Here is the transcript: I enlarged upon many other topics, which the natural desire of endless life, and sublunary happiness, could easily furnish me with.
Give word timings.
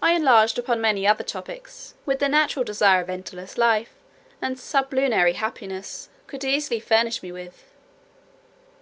I 0.00 0.12
enlarged 0.12 0.58
upon 0.58 0.80
many 0.80 1.06
other 1.06 1.22
topics, 1.22 1.92
which 2.06 2.20
the 2.20 2.28
natural 2.30 2.64
desire 2.64 3.02
of 3.02 3.10
endless 3.10 3.58
life, 3.58 3.90
and 4.40 4.58
sublunary 4.58 5.34
happiness, 5.34 6.08
could 6.26 6.42
easily 6.42 6.80
furnish 6.80 7.22
me 7.22 7.32
with. 7.32 7.66